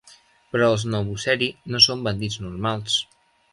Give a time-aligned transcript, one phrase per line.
[0.55, 2.99] Però els Nobuseri no són bandits normals.